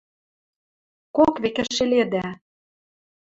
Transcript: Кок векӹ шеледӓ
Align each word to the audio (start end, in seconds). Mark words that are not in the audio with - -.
Кок 1.15 1.33
векӹ 1.43 1.63
шеледӓ 1.75 2.27